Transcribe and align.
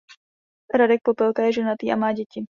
Radek 0.73 1.01
Popelka 1.05 1.43
je 1.45 1.51
ženatý 1.61 1.91
a 1.91 1.95
má 1.95 2.11
děti. 2.13 2.39